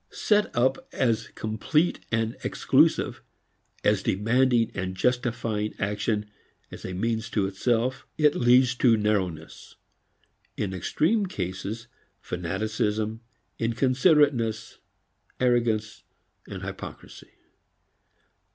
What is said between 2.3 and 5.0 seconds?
exclusive, as demanding and